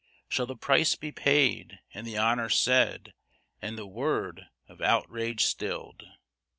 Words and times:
Shall 0.27 0.47
the 0.47 0.55
price 0.55 0.95
be 0.95 1.11
paid 1.11 1.77
and 1.93 2.07
the 2.07 2.17
honor 2.17 2.49
said, 2.49 3.13
and 3.61 3.77
the 3.77 3.85
word 3.85 4.47
of 4.67 4.81
outrage 4.81 5.45
stilled? 5.45 6.01